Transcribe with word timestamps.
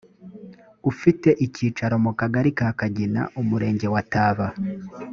ufite 0.91 1.29
icyicaro 1.45 1.95
mu 2.05 2.11
kagari 2.19 2.49
ka 2.57 2.67
kagina 2.79 3.21
umurenge 3.41 3.87
wa 3.93 4.01
taba 4.11 4.47